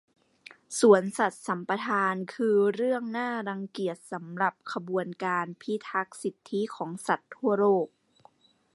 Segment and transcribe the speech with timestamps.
[0.79, 7.87] สวนสัตว์สัมปทานคือเรื่องน่ารังเกียจสำหรับขบวนการพิทักษ์สิทธิของสัตว์ทั่วโลก